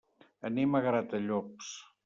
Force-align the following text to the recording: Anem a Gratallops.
Anem 0.49 0.73
a 0.73 0.81
Gratallops. 0.87 1.73